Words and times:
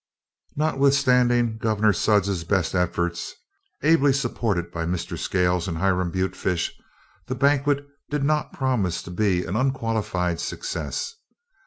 Notwithstanding 0.55 1.59
Gov'nor 1.59 1.93
Sudds's 1.93 2.43
best 2.43 2.73
efforts, 2.73 3.35
ably 3.83 4.11
supported 4.11 4.71
by 4.71 4.83
Mr. 4.83 5.15
Scales 5.15 5.67
and 5.67 5.77
Hiram 5.77 6.09
Butefish, 6.11 6.73
the 7.27 7.35
banquet 7.35 7.85
did 8.09 8.23
not 8.23 8.51
promise 8.51 9.03
to 9.03 9.11
be 9.11 9.45
an 9.45 9.55
unqualified 9.55 10.39
success. 10.39 11.13